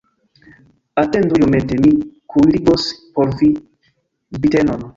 Atendu 1.03 1.31
iomete, 1.39 1.73
mi 1.83 1.91
kuirigos 2.29 2.83
por 3.13 3.27
vi 3.37 3.49
zbitenon! 4.35 4.81